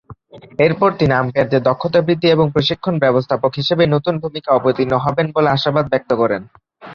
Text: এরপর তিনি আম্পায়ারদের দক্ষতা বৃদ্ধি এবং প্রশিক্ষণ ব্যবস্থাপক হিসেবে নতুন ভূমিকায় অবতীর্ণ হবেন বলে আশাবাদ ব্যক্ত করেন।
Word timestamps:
এরপর 0.59 0.89
তিনি 0.99 1.13
আম্পায়ারদের 1.15 1.65
দক্ষতা 1.69 1.99
বৃদ্ধি 2.01 2.27
এবং 2.31 2.45
প্রশিক্ষণ 2.55 2.95
ব্যবস্থাপক 2.99 3.51
হিসেবে 3.55 3.83
নতুন 3.87 4.13
ভূমিকায় 4.23 4.57
অবতীর্ণ 4.57 4.93
হবেন 5.05 5.27
বলে 5.35 5.49
আশাবাদ 5.49 5.85
ব্যক্ত 5.89 6.11
করেন। 6.21 6.41